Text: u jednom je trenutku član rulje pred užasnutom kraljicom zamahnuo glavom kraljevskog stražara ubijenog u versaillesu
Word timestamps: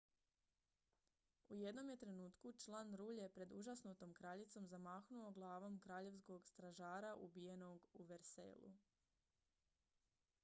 u 1.49 1.57
jednom 1.57 1.89
je 1.89 1.97
trenutku 2.03 2.51
član 2.57 2.95
rulje 2.95 3.29
pred 3.29 3.51
užasnutom 3.59 4.13
kraljicom 4.19 4.67
zamahnuo 4.67 5.31
glavom 5.31 5.79
kraljevskog 5.79 6.47
stražara 6.47 7.15
ubijenog 7.15 7.87
u 7.93 8.03
versaillesu 8.03 8.79